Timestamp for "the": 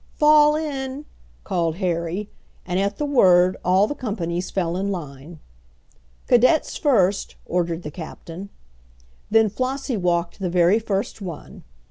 2.97-3.05, 3.85-3.93, 7.83-7.91, 10.39-10.49